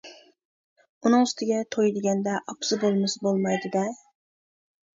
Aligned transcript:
ئۇنىڭ 1.05 1.25
ئۈستىگە 1.25 1.59
توي 1.75 1.93
دېگەندە 1.99 2.35
ئاپىسى 2.39 2.81
بولمىسا 2.87 3.25
بولمايدۇ-دە. 3.29 3.87